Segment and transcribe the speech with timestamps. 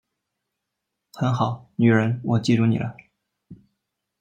[1.13, 2.95] 很好，女人我记住你了